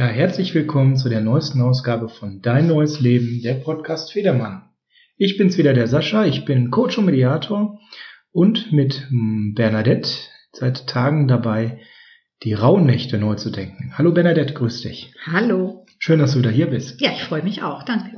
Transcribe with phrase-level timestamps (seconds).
[0.00, 4.62] Ja, herzlich willkommen zu der neuesten Ausgabe von Dein neues Leben, der Podcast Federmann.
[5.18, 6.24] Ich bin's wieder, der Sascha.
[6.24, 7.78] Ich bin Coach und Mediator
[8.32, 10.08] und mit hm, Bernadette
[10.52, 11.82] seit Tagen dabei,
[12.44, 13.92] die Rauhnächte neu zu denken.
[13.98, 15.12] Hallo Bernadette, grüß dich.
[15.26, 15.84] Hallo.
[15.98, 16.98] Schön, dass du wieder hier bist.
[17.02, 17.82] Ja, ich freue mich auch.
[17.82, 18.16] Danke.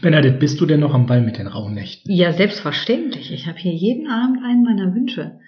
[0.00, 2.10] Bernadette, bist du denn noch am Ball mit den Rauhnächten?
[2.10, 3.30] Ja, selbstverständlich.
[3.30, 5.38] Ich habe hier jeden Abend einen meiner Wünsche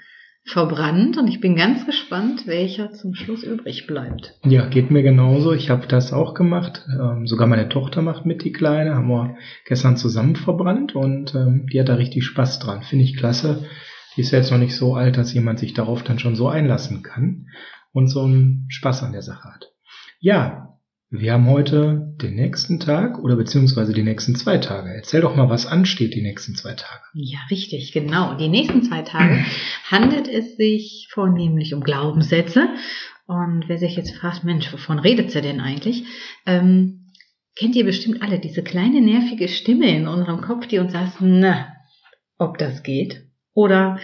[0.47, 4.35] verbrannt und ich bin ganz gespannt, welcher zum Schluss übrig bleibt.
[4.45, 5.53] Ja, geht mir genauso.
[5.53, 6.87] Ich habe das auch gemacht.
[6.89, 8.95] Ähm, sogar meine Tochter macht mit, die Kleine.
[8.95, 12.83] Haben wir gestern zusammen verbrannt und ähm, die hat da richtig Spaß dran.
[12.83, 13.65] Finde ich klasse.
[14.17, 16.49] Die ist ja jetzt noch nicht so alt, dass jemand sich darauf dann schon so
[16.49, 17.49] einlassen kann
[17.93, 19.73] und so einen Spaß an der Sache hat.
[20.21, 20.74] Ja,
[21.21, 24.93] wir haben heute den nächsten Tag oder beziehungsweise die nächsten zwei Tage.
[24.93, 27.03] Erzähl doch mal, was ansteht die nächsten zwei Tage.
[27.13, 28.35] Ja, richtig, genau.
[28.35, 29.45] Die nächsten zwei Tage
[29.91, 32.69] handelt es sich vornehmlich um Glaubenssätze.
[33.27, 36.03] Und wer sich jetzt fragt, Mensch, wovon redet sie denn eigentlich?
[36.47, 37.07] Ähm,
[37.57, 41.69] kennt ihr bestimmt alle diese kleine nervige Stimme in unserem Kopf, die uns sagt, na,
[42.39, 43.23] ob das geht?
[43.53, 44.01] Oder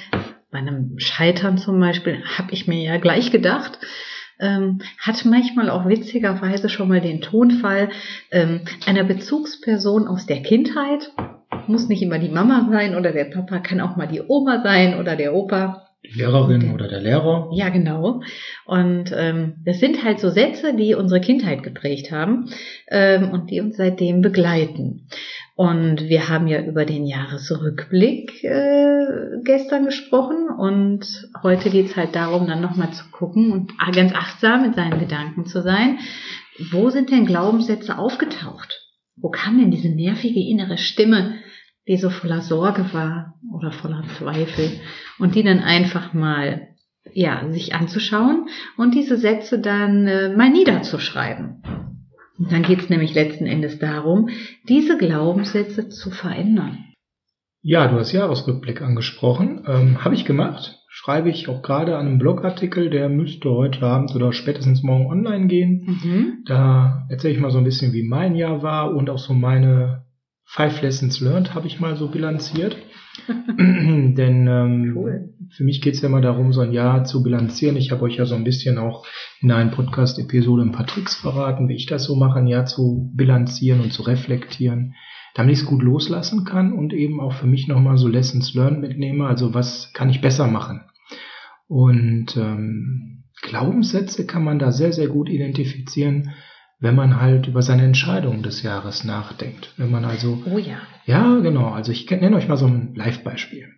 [0.52, 3.80] bei einem Scheitern zum Beispiel habe ich mir ja gleich gedacht,
[4.40, 7.90] ähm, hat manchmal auch witzigerweise schon mal den Tonfall
[8.30, 11.12] ähm, einer Bezugsperson aus der Kindheit.
[11.66, 14.98] Muss nicht immer die Mama sein oder der Papa, kann auch mal die Oma sein
[14.98, 15.86] oder der Opa.
[16.02, 17.50] Die Lehrerin der, oder der Lehrer.
[17.52, 18.22] Ja, genau.
[18.64, 22.48] Und ähm, das sind halt so Sätze, die unsere Kindheit geprägt haben
[22.88, 25.08] ähm, und die uns seitdem begleiten.
[25.60, 32.46] Und wir haben ja über den Jahresrückblick äh, gestern gesprochen und heute geht's halt darum,
[32.46, 35.98] dann nochmal zu gucken und ganz achtsam mit seinen Gedanken zu sein.
[36.70, 38.74] Wo sind denn Glaubenssätze aufgetaucht?
[39.16, 41.34] Wo kam denn diese nervige innere Stimme,
[41.86, 44.80] die so voller Sorge war oder voller Zweifel
[45.18, 46.68] und die dann einfach mal
[47.12, 48.48] ja sich anzuschauen
[48.78, 51.89] und diese Sätze dann äh, mal niederzuschreiben
[52.40, 54.30] und dann geht es nämlich letzten Endes darum,
[54.66, 56.78] diese Glaubenssätze zu verändern.
[57.62, 59.62] Ja, du hast Jahresrückblick angesprochen.
[59.66, 60.78] Ähm, Habe ich gemacht.
[60.88, 65.46] Schreibe ich auch gerade an einem Blogartikel, der müsste heute Abend oder spätestens morgen online
[65.48, 65.98] gehen.
[66.02, 66.44] Mhm.
[66.46, 70.06] Da erzähle ich mal so ein bisschen, wie mein Jahr war und auch so meine
[70.52, 72.76] Five Lessons Learned habe ich mal so bilanziert.
[73.28, 75.34] Denn ähm, cool.
[75.48, 77.76] für mich geht es ja immer darum, so ein Jahr zu bilanzieren.
[77.76, 79.06] Ich habe euch ja so ein bisschen auch
[79.40, 83.12] in einer Podcast-Episode ein paar Tricks verraten, wie ich das so mache, ein Jahr zu
[83.14, 84.96] bilanzieren und zu reflektieren,
[85.34, 88.80] damit ich es gut loslassen kann und eben auch für mich nochmal so Lessons Learned
[88.80, 89.28] mitnehme.
[89.28, 90.80] Also was kann ich besser machen?
[91.68, 96.32] Und ähm, Glaubenssätze kann man da sehr, sehr gut identifizieren
[96.80, 99.74] wenn man halt über seine Entscheidungen des Jahres nachdenkt.
[99.76, 100.42] Wenn man also.
[100.46, 100.78] Oh ja.
[101.04, 101.68] Ja, genau.
[101.68, 103.68] Also ich nenne euch mal so ein Live-Beispiel.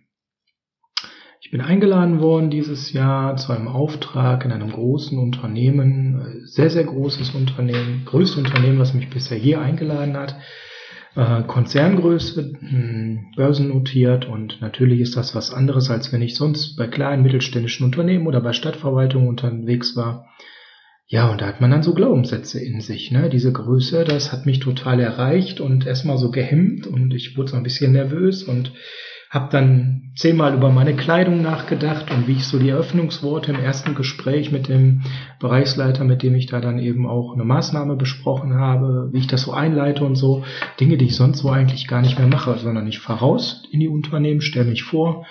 [1.41, 6.85] Ich bin eingeladen worden dieses Jahr zu einem Auftrag in einem großen Unternehmen, sehr, sehr
[6.85, 10.37] großes Unternehmen, größte Unternehmen, was mich bisher hier eingeladen hat.
[11.15, 16.87] Äh, Konzerngröße, hm, börsennotiert und natürlich ist das was anderes, als wenn ich sonst bei
[16.87, 20.29] kleinen mittelständischen Unternehmen oder bei Stadtverwaltungen unterwegs war.
[21.13, 23.29] Ja, und da hat man dann so Glaubenssätze in sich, ne?
[23.29, 27.55] Diese Größe, das hat mich total erreicht und erstmal so gehemmt und ich wurde so
[27.55, 28.71] ein bisschen nervös und
[29.29, 33.93] habe dann zehnmal über meine Kleidung nachgedacht und wie ich so die Eröffnungsworte im ersten
[33.93, 35.03] Gespräch mit dem
[35.39, 39.43] Bereichsleiter, mit dem ich da dann eben auch eine Maßnahme besprochen habe, wie ich das
[39.43, 40.43] so einleite und so.
[40.79, 43.81] Dinge, die ich sonst so eigentlich gar nicht mehr mache, sondern ich fahre raus in
[43.81, 45.27] die Unternehmen, stelle mich vor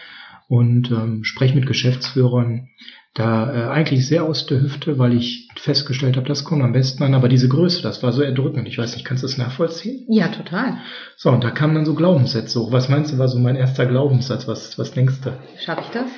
[0.46, 2.68] und ähm, spreche mit Geschäftsführern,
[3.14, 7.02] da äh, eigentlich sehr aus der Hüfte, weil ich festgestellt habe, das kommt am besten
[7.02, 7.14] an.
[7.14, 8.66] Aber diese Größe, das war so erdrückend.
[8.68, 10.06] Ich weiß nicht, kannst du das nachvollziehen?
[10.08, 10.78] Ja, total.
[11.16, 12.72] So, und da kamen dann so Glaubenssätze hoch.
[12.72, 14.48] Was meinst du, war so mein erster Glaubenssatz?
[14.48, 15.38] Was, was denkst du?
[15.62, 16.10] Schaff ich das?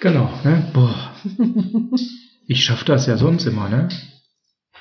[0.00, 0.70] Genau, ne?
[0.74, 1.12] Boah.
[2.46, 3.88] ich schaff das ja sonst immer, ne?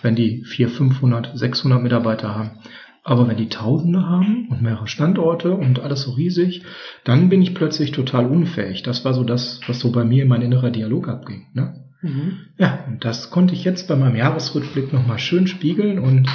[0.02, 2.60] Wenn die 400, 500, 600 Mitarbeiter haben.
[3.04, 6.64] Aber wenn die Tausende haben und mehrere Standorte und alles so riesig,
[7.04, 8.82] dann bin ich plötzlich total unfähig.
[8.84, 11.48] Das war so das, was so bei mir in mein innerer Dialog abging.
[11.54, 11.84] Ne?
[12.02, 12.40] Mhm.
[12.58, 16.30] Ja, und das konnte ich jetzt bei meinem Jahresrückblick nochmal schön spiegeln und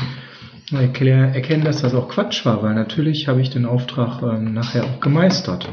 [0.70, 5.00] erkennen, dass das auch Quatsch war, weil natürlich habe ich den Auftrag ähm, nachher auch
[5.00, 5.71] gemeistert.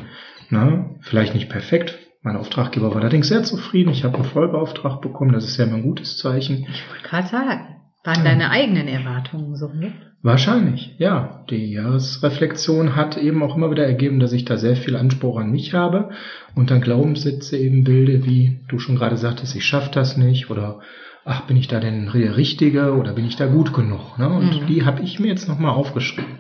[0.50, 0.96] Ne?
[1.02, 2.00] Vielleicht nicht perfekt.
[2.22, 3.92] Mein Auftraggeber war allerdings sehr zufrieden.
[3.92, 5.34] Ich habe einen Folgeauftrag bekommen.
[5.34, 6.66] Das ist ja immer ein gutes Zeichen.
[6.70, 7.75] Ich wollte gerade sagen,
[8.06, 9.92] waren deine eigenen Erwartungen so, ne?
[10.22, 11.44] Wahrscheinlich, ja.
[11.52, 15.52] Die Jahresreflexion hat eben auch immer wieder ergeben, dass ich da sehr viel Anspruch an
[15.52, 16.10] mich habe
[16.56, 20.80] und dann Glaubenssätze eben bilde, wie du schon gerade sagtest, ich schaffe das nicht oder
[21.26, 24.18] ach, bin ich da denn der Richtige oder bin ich da gut genug?
[24.18, 24.30] Ne?
[24.30, 24.66] Und mhm.
[24.68, 26.40] die habe ich mir jetzt nochmal aufgeschrieben.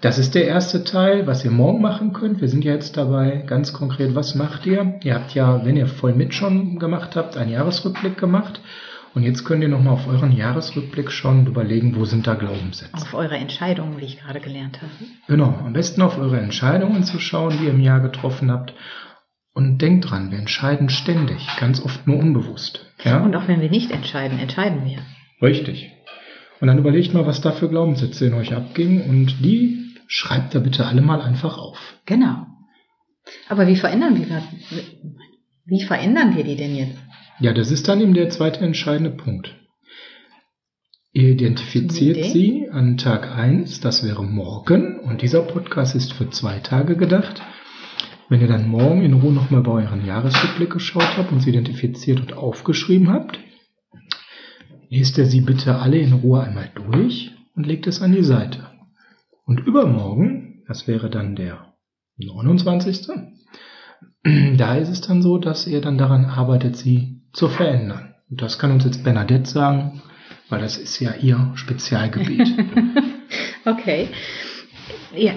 [0.00, 2.40] Das ist der erste Teil, was ihr morgen machen könnt.
[2.40, 4.94] Wir sind ja jetzt dabei, ganz konkret, was macht ihr?
[5.02, 8.60] Ihr habt ja, wenn ihr voll mit schon gemacht habt, einen Jahresrückblick gemacht.
[9.18, 12.94] Und jetzt könnt ihr nochmal auf euren Jahresrückblick schauen und überlegen, wo sind da Glaubenssätze.
[12.94, 14.92] Auf eure Entscheidungen, wie ich gerade gelernt habe.
[15.26, 18.74] Genau, am besten auf eure Entscheidungen zu schauen, die ihr im Jahr getroffen habt.
[19.54, 22.86] Und denkt dran, wir entscheiden ständig, ganz oft nur unbewusst.
[23.02, 23.20] Ja?
[23.20, 24.98] Und auch wenn wir nicht entscheiden, entscheiden wir.
[25.42, 25.90] Richtig.
[26.60, 30.60] Und dann überlegt mal, was da für Glaubenssätze in euch abgingen und die schreibt da
[30.60, 31.76] bitte alle mal einfach auf.
[32.06, 32.46] Genau.
[33.48, 34.42] Aber wie verändern wir,
[35.68, 36.98] wie verändern wir die denn jetzt?
[37.40, 39.54] Ja, das ist dann eben der zweite entscheidende Punkt.
[41.12, 46.60] Ihr identifiziert sie an Tag 1, das wäre morgen, und dieser Podcast ist für zwei
[46.60, 47.42] Tage gedacht.
[48.28, 52.20] Wenn ihr dann morgen in Ruhe nochmal bei euren Jahresrückblick geschaut habt und sie identifiziert
[52.20, 53.38] und aufgeschrieben habt,
[54.90, 58.70] lest ihr sie bitte alle in Ruhe einmal durch und legt es an die Seite.
[59.44, 61.74] Und übermorgen, das wäre dann der
[62.18, 63.08] 29.
[64.56, 68.14] Da ist es dann so, dass ihr dann daran arbeitet, sie zu verändern.
[68.30, 70.02] Und das kann uns jetzt Bernadette sagen,
[70.48, 72.54] weil das ist ja ihr Spezialgebiet.
[73.64, 74.08] okay.
[75.14, 75.32] Ja,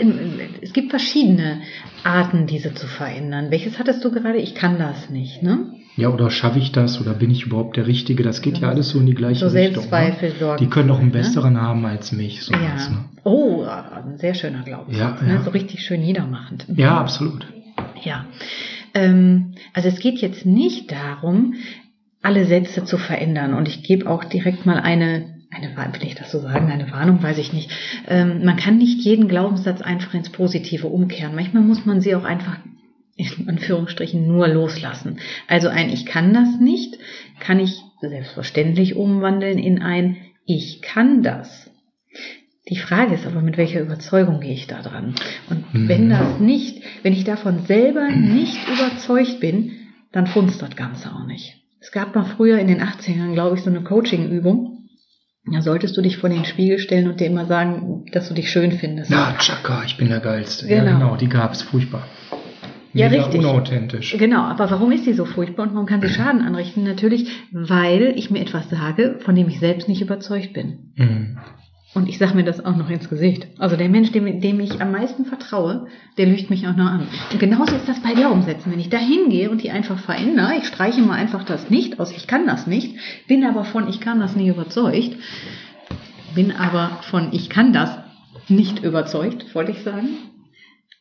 [0.61, 1.61] es gibt verschiedene
[2.03, 3.51] Arten, diese zu verändern.
[3.51, 4.37] Welches hattest du gerade?
[4.37, 5.73] Ich kann das nicht, ne?
[5.97, 8.23] Ja, oder schaffe ich das oder bin ich überhaupt der Richtige?
[8.23, 9.89] Das geht ja, ja alles so in die gleiche so Richtung.
[9.89, 10.55] Ne?
[10.59, 11.13] Die können doch einen ne?
[11.13, 11.61] besseren ne?
[11.61, 12.43] haben als mich.
[12.43, 12.59] So ja.
[12.59, 13.05] ne?
[13.23, 15.21] Oh, ein sehr schöner Glaubenssatz.
[15.21, 15.33] Ja, ne?
[15.35, 15.41] ja.
[15.41, 16.65] So richtig schön niedermachend.
[16.75, 17.45] Ja, absolut.
[18.03, 18.25] Ja.
[18.93, 21.55] Ähm, also es geht jetzt nicht darum,
[22.21, 23.53] alle Sätze zu verändern.
[23.53, 27.21] Und ich gebe auch direkt mal eine eine, will ich das so sagen, eine Warnung,
[27.21, 27.71] weiß ich nicht.
[28.07, 31.35] Ähm, man kann nicht jeden Glaubenssatz einfach ins Positive umkehren.
[31.35, 32.57] Manchmal muss man sie auch einfach
[33.17, 35.19] in Anführungsstrichen nur loslassen.
[35.47, 36.97] Also ein Ich kann das nicht,
[37.39, 41.69] kann ich selbstverständlich umwandeln in ein Ich kann das.
[42.69, 45.15] Die Frage ist aber, mit welcher Überzeugung gehe ich da dran?
[45.49, 45.89] Und mhm.
[45.89, 49.71] wenn das nicht, wenn ich davon selber nicht überzeugt bin,
[50.11, 51.55] dann funzt das Ganze auch nicht.
[51.79, 54.89] Es gab mal früher in den 80ern, glaube ich, so eine Coaching-Übung.
[55.51, 58.51] Da solltest du dich vor den Spiegel stellen und dir immer sagen, dass du dich
[58.51, 59.09] schön findest.
[59.09, 60.67] Ja, Chaka, ich bin der Geilste.
[60.67, 60.85] Genau.
[60.85, 62.05] Ja, genau, die gab es furchtbar.
[62.93, 63.39] Ja, richtig.
[63.39, 64.15] unauthentisch.
[64.17, 66.83] Genau, aber warum ist sie so furchtbar und warum kann sie Schaden anrichten?
[66.83, 70.93] Natürlich, weil ich mir etwas sage, von dem ich selbst nicht überzeugt bin.
[70.95, 71.37] Mhm.
[71.93, 73.47] Und ich sage mir das auch noch ins Gesicht.
[73.57, 77.07] Also der Mensch, dem, dem ich am meisten vertraue, der lügt mich auch noch an.
[77.31, 78.71] Und genauso ist das bei Glaubenssätzen.
[78.71, 82.11] Wenn ich da hingehe und die einfach verändere, ich streiche mal einfach das nicht aus,
[82.15, 82.95] ich kann das nicht,
[83.27, 85.17] bin aber von ich kann das nicht überzeugt,
[86.33, 87.97] bin aber von ich kann das
[88.47, 90.07] nicht überzeugt, wollte ich sagen,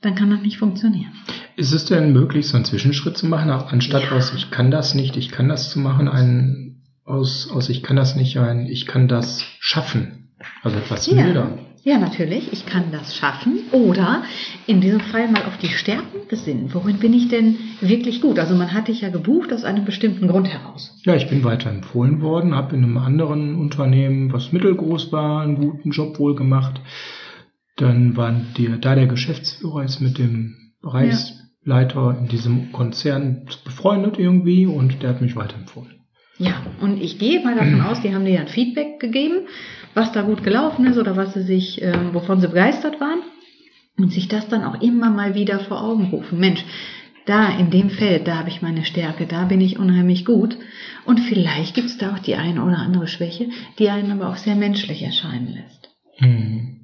[0.03, 1.13] dann kann das nicht funktionieren.
[1.55, 4.13] Ist es denn möglich, so einen Zwischenschritt zu machen, anstatt ja.
[4.13, 7.97] aus ich kann das nicht, ich kann das zu machen, ein aus, aus ich kann
[7.97, 10.20] das nicht ein ich kann das schaffen?
[10.63, 11.23] Also etwas ja.
[11.23, 11.59] milder.
[11.83, 12.53] Ja, natürlich.
[12.53, 13.61] Ich kann das schaffen.
[13.73, 14.23] Oder
[14.67, 16.75] in diesem Fall mal auf die Stärken besinnen.
[16.75, 18.39] Worin bin ich denn wirklich gut?
[18.39, 20.95] Also man hat dich ja gebucht aus einem bestimmten Grund heraus.
[21.05, 25.57] Ja, ich bin weiter empfohlen worden, habe in einem anderen Unternehmen, was mittelgroß war, einen
[25.57, 26.81] guten Job wohl gemacht.
[27.77, 32.19] Dann waren die, da der Geschäftsführer ist mit dem Bereichsleiter ja.
[32.19, 36.01] in diesem Konzern befreundet irgendwie und der hat mich weiterempfohlen.
[36.41, 39.47] Ja, und ich gehe mal davon aus, die haben dir ja ein Feedback gegeben,
[39.95, 43.21] was da gut gelaufen ist oder was sie sich, äh, wovon sie begeistert waren.
[43.99, 46.39] Und sich das dann auch immer mal wieder vor Augen rufen.
[46.39, 46.65] Mensch,
[47.27, 50.57] da in dem Feld, da habe ich meine Stärke, da bin ich unheimlich gut.
[51.05, 54.37] Und vielleicht gibt es da auch die eine oder andere Schwäche, die einen aber auch
[54.37, 55.91] sehr menschlich erscheinen lässt.
[56.19, 56.77] Mhm.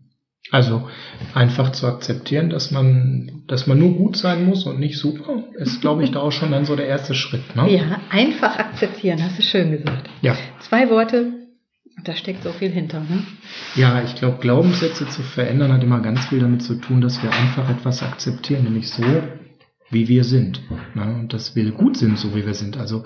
[0.53, 0.89] Also
[1.35, 5.81] einfach zu akzeptieren, dass man, dass man nur gut sein muss und nicht super, ist,
[5.81, 7.57] glaube ich, da auch schon dann so der erste Schritt.
[7.57, 7.69] Ne?
[7.69, 10.09] Ja, einfach akzeptieren, hast du schön gesagt.
[10.23, 10.37] Ja.
[10.61, 11.33] Zwei Worte,
[12.05, 13.01] da steckt so viel hinter.
[13.01, 13.27] Ne?
[13.75, 17.33] Ja, ich glaube, Glaubenssätze zu verändern hat immer ganz viel damit zu tun, dass wir
[17.33, 19.03] einfach etwas akzeptieren, nämlich so,
[19.91, 20.61] wie wir sind.
[20.95, 21.05] Ne?
[21.05, 22.77] Und dass wir gut sind, so wie wir sind.
[22.77, 23.05] Also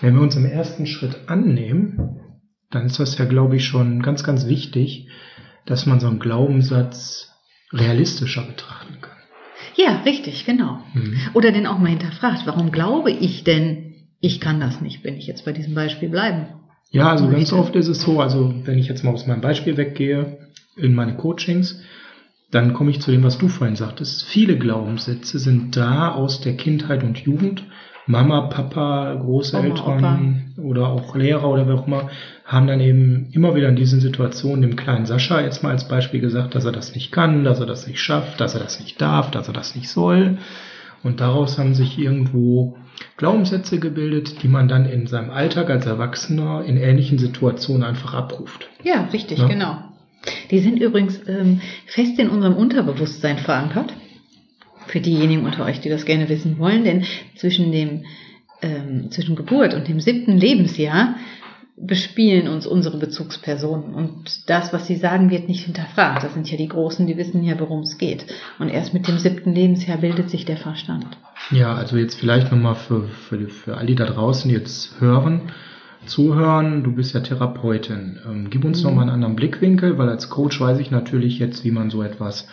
[0.00, 2.20] wenn wir uns im ersten Schritt annehmen,
[2.70, 5.08] dann ist das ja, glaube ich, schon ganz, ganz wichtig,
[5.66, 7.32] dass man so einen Glaubenssatz
[7.72, 9.16] realistischer betrachten kann.
[9.76, 10.80] Ja, richtig, genau.
[10.94, 11.18] Mhm.
[11.34, 15.26] Oder den auch mal hinterfragt, warum glaube ich denn, ich kann das nicht, wenn ich
[15.26, 16.46] jetzt bei diesem Beispiel bleiben?
[16.90, 19.76] Ja, also ganz oft ist es so, also wenn ich jetzt mal aus meinem Beispiel
[19.76, 20.38] weggehe,
[20.76, 21.80] in meine Coachings,
[22.50, 24.24] dann komme ich zu dem, was du vorhin sagtest.
[24.24, 27.64] Viele Glaubenssätze sind da aus der Kindheit und Jugend
[28.06, 32.10] Mama, Papa, Großeltern Oma, oder auch Lehrer oder wer auch immer,
[32.44, 36.20] haben dann eben immer wieder in diesen Situationen dem kleinen Sascha jetzt mal als Beispiel
[36.20, 39.00] gesagt, dass er das nicht kann, dass er das nicht schafft, dass er das nicht
[39.00, 40.38] darf, dass er das nicht soll.
[41.04, 42.76] Und daraus haben sich irgendwo
[43.16, 48.68] Glaubenssätze gebildet, die man dann in seinem Alltag als Erwachsener in ähnlichen Situationen einfach abruft.
[48.82, 49.46] Ja, richtig, ja?
[49.46, 49.78] genau.
[50.50, 53.94] Die sind übrigens ähm, fest in unserem Unterbewusstsein verankert
[54.86, 57.04] für diejenigen unter euch, die das gerne wissen wollen, denn
[57.36, 58.04] zwischen dem
[58.62, 61.16] ähm, zwischen Geburt und dem siebten Lebensjahr
[61.76, 66.22] bespielen uns unsere Bezugspersonen und das, was sie sagen, wird nicht hinterfragt.
[66.22, 68.26] Das sind ja die Großen, die wissen ja, worum es geht.
[68.58, 71.06] Und erst mit dem siebten Lebensjahr bildet sich der Verstand.
[71.50, 75.52] Ja, also jetzt vielleicht nochmal für, für, für all die da draußen, die jetzt hören,
[76.06, 76.84] zuhören.
[76.84, 78.18] Du bist ja Therapeutin.
[78.26, 78.90] Ähm, gib uns mhm.
[78.90, 82.46] nochmal einen anderen Blickwinkel, weil als Coach weiß ich natürlich jetzt, wie man so etwas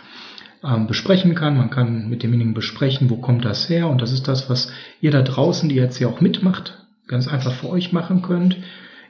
[0.63, 1.57] ähm, besprechen kann.
[1.57, 3.89] Man kann mit demjenigen besprechen, wo kommt das her.
[3.89, 4.71] Und das ist das, was
[5.01, 8.57] ihr da draußen, die jetzt hier auch mitmacht, ganz einfach für euch machen könnt.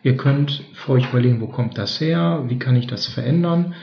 [0.04, 3.74] Ihr könnt für euch überlegen, wo kommt das her, wie kann ich das verändern.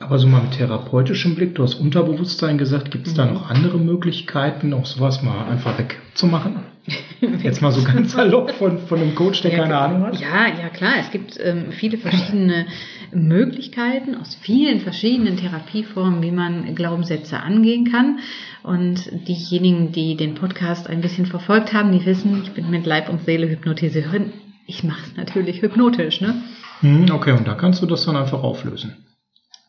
[0.00, 3.34] Aber so mal mit therapeutischem Blick, du hast Unterbewusstsein gesagt, gibt es da mhm.
[3.34, 6.60] noch andere Möglichkeiten, auch sowas mal einfach wegzumachen?
[7.42, 10.18] Jetzt mal so ganz salopp von, von einem Coach, der ja, keine Ahnung hat.
[10.18, 12.64] Ja, ja klar, es gibt ähm, viele verschiedene
[13.12, 18.20] Möglichkeiten aus vielen verschiedenen Therapieformen, wie man Glaubenssätze angehen kann.
[18.62, 23.10] Und diejenigen, die den Podcast ein bisschen verfolgt haben, die wissen, ich bin mit Leib
[23.10, 24.32] und Seele Hypnotiseurin
[24.70, 26.42] ich mache es natürlich hypnotisch, ne?
[26.80, 29.04] Hm, okay, und da kannst du das dann einfach auflösen.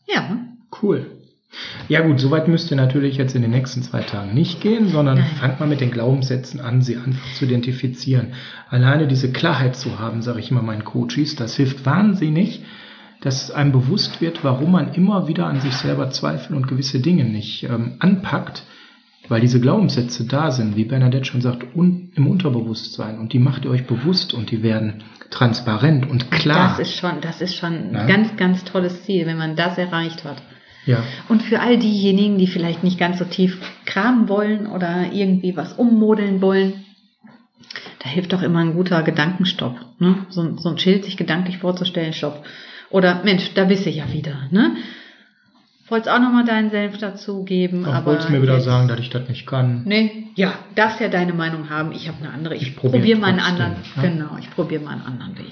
[0.08, 0.38] Ja.
[0.81, 1.08] Cool.
[1.89, 5.17] Ja gut, soweit müsst ihr natürlich jetzt in den nächsten zwei Tagen nicht gehen, sondern
[5.17, 5.27] Nein.
[5.39, 8.34] fangt mal mit den Glaubenssätzen an, sie einfach zu identifizieren.
[8.70, 12.63] Alleine diese Klarheit zu haben, sage ich immer meinen Coaches, das hilft wahnsinnig,
[13.22, 17.25] dass einem bewusst wird, warum man immer wieder an sich selber zweifelt und gewisse Dinge
[17.25, 18.63] nicht ähm, anpackt
[19.27, 23.65] weil diese Glaubenssätze da sind, wie Bernadette schon sagt, un im Unterbewusstsein und die macht
[23.65, 26.75] ihr euch bewusst und die werden transparent und klar.
[26.77, 30.23] Das ist schon, das ist schon ein ganz, ganz tolles Ziel, wenn man das erreicht
[30.25, 30.41] hat.
[30.85, 31.03] Ja.
[31.29, 35.73] Und für all diejenigen, die vielleicht nicht ganz so tief kramen wollen oder irgendwie was
[35.73, 36.85] ummodeln wollen,
[37.99, 39.77] da hilft doch immer ein guter Gedankenstopp.
[39.99, 40.25] Ne?
[40.29, 42.43] So, so ein Schild, sich gedanklich vorzustellen, Stopp.
[42.89, 44.47] Oder Mensch, da bist du ja wieder.
[44.49, 44.75] Ne?
[45.91, 47.83] Wolltest auch nochmal deinen Senf dazugeben.
[47.86, 49.81] Ach, aber wolltest mir wieder sagen, dass ich das nicht kann.
[49.83, 51.91] Nee, ja, darfst ja deine Meinung haben.
[51.91, 52.55] Ich habe eine andere.
[52.55, 53.75] Ich, ich probiere probier mal einen anderen.
[53.98, 54.01] Ja?
[54.01, 55.51] Genau, ich probiere mal einen anderen Weg.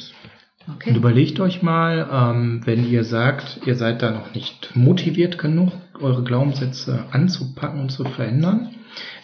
[0.74, 0.92] Okay.
[0.92, 5.74] Und überlegt euch mal, ähm, wenn ihr sagt, ihr seid da noch nicht motiviert genug,
[6.00, 8.70] eure Glaubenssätze anzupacken und zu verändern.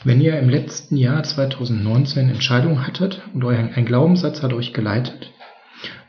[0.03, 5.31] Wenn ihr im letzten Jahr 2019 Entscheidungen hattet und euer, ein Glaubenssatz hat euch geleitet,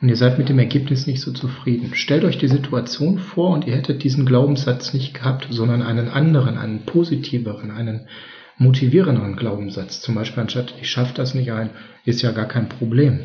[0.00, 1.94] und ihr seid mit dem Ergebnis nicht so zufrieden.
[1.94, 6.56] Stellt euch die Situation vor und ihr hättet diesen Glaubenssatz nicht gehabt, sondern einen anderen,
[6.56, 8.06] einen positiveren, einen
[8.58, 10.00] motivierenderen Glaubenssatz.
[10.00, 11.70] Zum Beispiel anstatt ich schaffe das nicht ein,
[12.04, 13.20] ist ja gar kein Problem.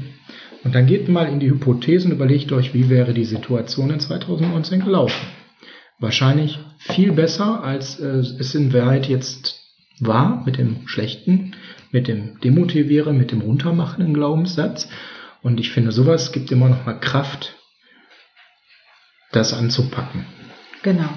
[0.64, 4.00] Und dann geht mal in die Hypothese und überlegt euch, wie wäre die Situation in
[4.00, 5.28] 2019 gelaufen.
[6.00, 9.60] Wahrscheinlich viel besser, als äh, es in Wahrheit jetzt
[10.00, 11.54] war mit dem schlechten,
[11.92, 14.90] mit dem demotivierenden, mit dem runtermachenden Glaubenssatz.
[15.42, 17.56] Und ich finde, sowas gibt immer noch mal Kraft,
[19.32, 20.26] das anzupacken.
[20.84, 21.10] Genau.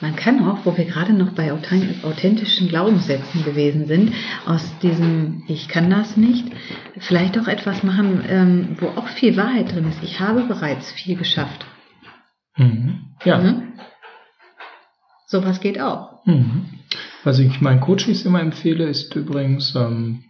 [0.00, 4.14] Man kann auch, wo wir gerade noch bei authentischen Glaubenssätzen gewesen sind,
[4.46, 6.46] aus diesem Ich kann das nicht,
[6.98, 10.02] vielleicht auch etwas machen, ähm, wo auch viel Wahrheit drin ist.
[10.02, 11.66] Ich habe bereits viel geschafft.
[12.56, 13.14] Mhm.
[13.24, 13.38] Ja.
[13.38, 13.72] Mhm.
[15.26, 16.24] Sowas geht auch.
[16.24, 16.70] Mhm.
[17.22, 20.24] Was ich meinen Coaches immer empfehle, ist übrigens, ähm,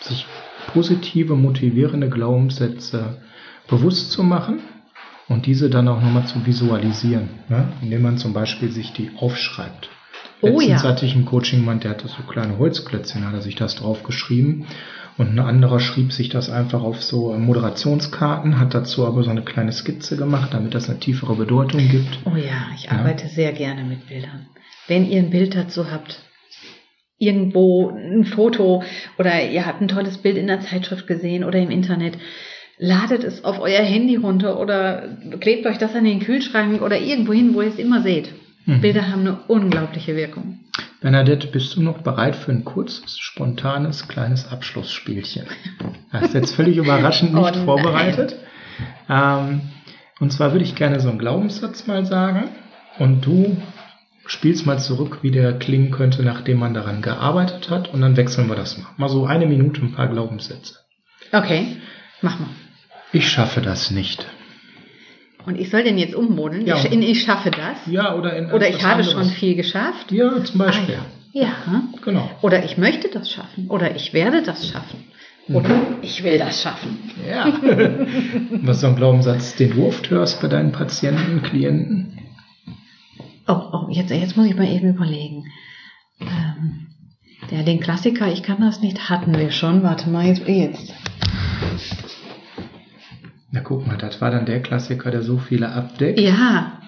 [0.00, 0.26] sich
[0.68, 3.18] positive, motivierende Glaubenssätze
[3.68, 4.60] bewusst zu machen
[5.28, 7.68] und diese dann auch nochmal zu visualisieren, ne?
[7.82, 9.90] indem man zum Beispiel sich die aufschreibt.
[10.40, 10.88] Oh, Letztens ja.
[10.88, 14.04] hatte ich einen Coaching jemand, der hatte so kleine Holzklötzchen, hat er sich das drauf
[14.04, 14.66] geschrieben.
[15.16, 19.42] Und ein anderer schrieb sich das einfach auf so Moderationskarten, hat dazu aber so eine
[19.42, 22.20] kleine Skizze gemacht, damit das eine tiefere Bedeutung gibt.
[22.24, 23.30] Oh ja, ich arbeite ja.
[23.30, 24.46] sehr gerne mit Bildern.
[24.86, 26.22] Wenn ihr ein Bild dazu habt,
[27.18, 28.82] irgendwo ein Foto
[29.18, 32.16] oder ihr habt ein tolles Bild in der Zeitschrift gesehen oder im Internet,
[32.78, 37.32] ladet es auf euer Handy runter oder klebt euch das an den Kühlschrank oder irgendwo
[37.32, 38.32] hin, wo ihr es immer seht.
[38.66, 38.80] Mhm.
[38.80, 40.60] Bilder haben eine unglaubliche Wirkung.
[41.00, 45.46] Bernadette, bist du noch bereit für ein kurzes, spontanes, kleines Abschlussspielchen?
[46.12, 48.36] Das ist jetzt völlig überraschend nicht oh, vorbereitet.
[49.08, 49.60] Ähm,
[50.20, 52.48] und zwar würde ich gerne so einen Glaubenssatz mal sagen
[52.98, 53.56] und du
[54.28, 57.92] spiel's mal zurück, wie der klingen könnte, nachdem man daran gearbeitet hat.
[57.92, 58.86] Und dann wechseln wir das mal.
[58.96, 60.76] Mal so eine Minute, ein paar Glaubenssätze.
[61.32, 61.78] Okay,
[62.22, 62.50] mach mal.
[63.12, 64.26] Ich schaffe das nicht.
[65.46, 66.66] Und ich soll den jetzt ummodeln?
[66.66, 66.76] Ja.
[66.76, 67.78] Ich, in ich schaffe das?
[67.86, 69.12] Ja, oder in Oder ich habe anderes.
[69.12, 70.12] schon viel geschafft?
[70.12, 70.96] Ja, zum Beispiel.
[70.96, 71.42] Ah, ja.
[71.66, 71.82] ja.
[72.04, 72.30] genau.
[72.42, 73.68] Oder ich möchte das schaffen.
[73.70, 75.04] Oder ich werde das schaffen.
[75.48, 75.96] Oder mhm.
[76.02, 76.98] ich will das schaffen.
[77.26, 77.46] Ja.
[78.62, 82.18] Was ist so ein Glaubenssatz, den du oft hörst bei deinen Patienten, Klienten?
[83.90, 85.44] Jetzt, jetzt muss ich mal eben überlegen.
[86.20, 86.86] Ähm,
[87.50, 89.82] ja, den Klassiker, ich kann das nicht, hatten wir schon.
[89.82, 90.46] Warte mal, jetzt.
[90.46, 90.94] jetzt.
[93.50, 96.20] Na guck mal, das war dann der Klassiker, der so viele abdeckt.
[96.20, 96.80] Ja.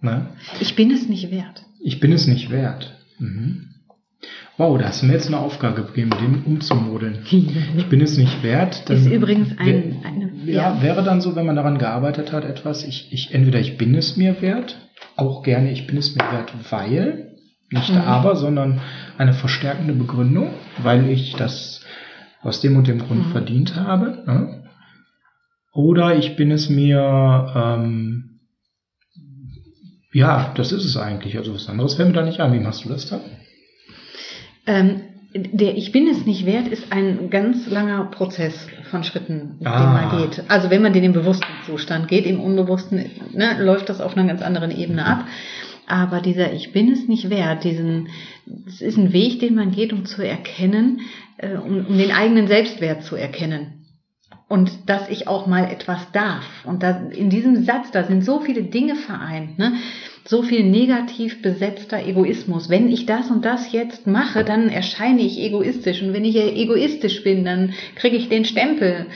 [0.00, 0.30] Na?
[0.60, 1.62] Ich bin es nicht wert.
[1.80, 2.96] Ich bin es nicht wert.
[3.18, 3.64] Mhm.
[4.56, 7.20] Wow, da hast du mir jetzt eine Aufgabe gegeben, den umzumodeln.
[7.76, 8.90] Ich bin es nicht wert.
[8.90, 9.66] Ist übrigens ein,
[10.02, 13.60] wär- eine, ja, wäre dann so, wenn man daran gearbeitet hat, etwas, ich, ich entweder
[13.60, 14.87] ich bin es mir wert,
[15.18, 17.36] auch gerne ich bin es mir wert, weil,
[17.70, 17.98] nicht Mhm.
[17.98, 18.80] aber, sondern
[19.18, 20.50] eine verstärkende Begründung,
[20.82, 21.84] weil ich das
[22.40, 23.32] aus dem und dem Grund Mhm.
[23.32, 24.22] verdient habe.
[24.26, 24.64] Ne?
[25.74, 28.40] Oder ich bin es mir, ähm,
[30.12, 31.36] ja, das ist es eigentlich.
[31.36, 32.52] Also was anderes fällt mir da nicht an.
[32.52, 33.20] Wie machst du das dann?
[34.66, 35.02] Ähm,
[35.34, 40.08] der Ich bin es nicht wert ist ein ganz langer Prozess von Schritten, den Ah.
[40.10, 40.42] man geht.
[40.48, 44.26] Also wenn man den im bewussten Zustand geht, im Unbewussten ne, läuft das auf einer
[44.26, 45.24] ganz anderen Ebene ab.
[45.86, 48.08] Aber dieser Ich bin es nicht wert, diesen,
[48.66, 51.00] es ist ein Weg, den man geht, um zu erkennen,
[51.38, 53.74] äh, um, um den eigenen Selbstwert zu erkennen.
[54.48, 56.44] Und dass ich auch mal etwas darf.
[56.64, 59.74] Und da, in diesem Satz, da sind so viele Dinge vereint, ne?
[60.28, 62.68] So viel negativ besetzter Egoismus.
[62.68, 66.02] Wenn ich das und das jetzt mache, dann erscheine ich egoistisch.
[66.02, 69.06] Und wenn ich egoistisch bin, dann kriege ich den Stempel.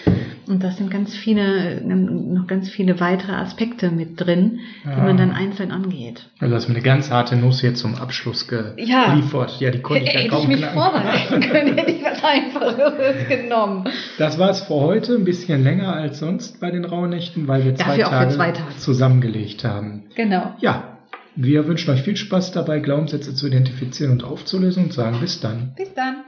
[0.49, 5.05] Und das sind ganz viele, noch ganz viele weitere Aspekte mit drin, die Ja.
[5.05, 6.31] man dann einzeln angeht.
[6.41, 8.47] Also hast mir eine ganz harte Nuss jetzt zum Abschluss
[8.79, 9.13] Ja.
[9.13, 9.61] geliefert.
[9.61, 13.29] Ja, die konnte ich ja Hätte kaum ich mich vorbereiten können, hätte ich was Einfacheres
[13.29, 13.85] genommen.
[14.19, 17.75] Das war es für heute, ein bisschen länger als sonst bei den Rauhnächten, weil wir
[17.75, 18.77] zwei Dafür Tage, zwei Tage.
[18.79, 20.05] zusammengelegt haben.
[20.15, 20.55] Genau.
[20.61, 20.92] Ja,
[21.37, 25.75] wir wünschen euch viel Spaß dabei, Glaubenssätze zu identifizieren und aufzulösen und sagen bis dann.
[25.77, 26.25] Bis dann.